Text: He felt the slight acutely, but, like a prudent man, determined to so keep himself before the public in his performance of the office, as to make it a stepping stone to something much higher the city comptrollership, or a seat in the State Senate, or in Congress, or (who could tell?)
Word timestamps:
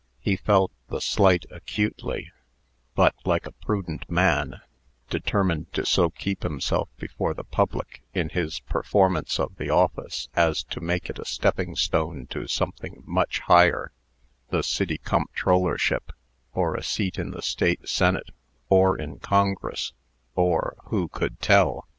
He 0.19 0.35
felt 0.35 0.71
the 0.87 0.99
slight 0.99 1.45
acutely, 1.51 2.31
but, 2.95 3.13
like 3.23 3.45
a 3.45 3.51
prudent 3.51 4.09
man, 4.09 4.61
determined 5.11 5.71
to 5.73 5.85
so 5.85 6.09
keep 6.09 6.41
himself 6.41 6.89
before 6.97 7.35
the 7.35 7.43
public 7.43 8.01
in 8.11 8.29
his 8.29 8.61
performance 8.61 9.39
of 9.39 9.55
the 9.57 9.69
office, 9.69 10.27
as 10.35 10.63
to 10.63 10.79
make 10.81 11.07
it 11.07 11.19
a 11.19 11.25
stepping 11.25 11.75
stone 11.75 12.25
to 12.31 12.47
something 12.47 13.03
much 13.05 13.41
higher 13.41 13.91
the 14.49 14.63
city 14.63 14.97
comptrollership, 14.97 16.11
or 16.51 16.73
a 16.73 16.81
seat 16.81 17.19
in 17.19 17.29
the 17.29 17.43
State 17.43 17.87
Senate, 17.87 18.31
or 18.69 18.97
in 18.97 19.19
Congress, 19.19 19.93
or 20.33 20.77
(who 20.85 21.09
could 21.09 21.39
tell?) 21.39 21.87